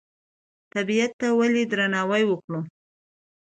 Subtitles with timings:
[0.73, 2.59] طبیعت ته ولې درناوی وکړو؟